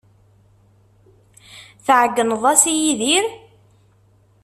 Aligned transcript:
Tɛeyyneḍ-as 1.85 2.61
i 2.73 2.73
Yidir? 2.81 3.25